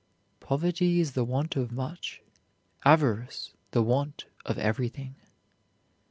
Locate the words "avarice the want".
2.83-4.25